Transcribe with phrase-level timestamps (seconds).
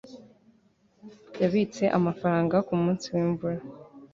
[1.41, 3.59] yabitse amafaranga kumunsi wimvura